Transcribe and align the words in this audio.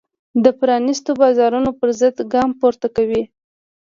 د 0.43 0.45
پرانیستو 0.59 1.11
بازارونو 1.21 1.69
پرضد 1.79 2.15
ګام 2.33 2.49
پورته 2.59 2.87
کوي. 2.95 3.23